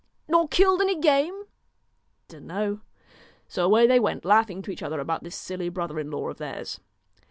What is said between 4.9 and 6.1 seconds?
about this silly brother in